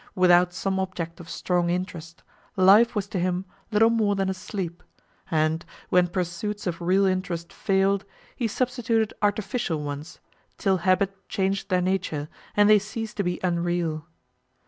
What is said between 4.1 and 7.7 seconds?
than a sleep; and, when pursuits of real interest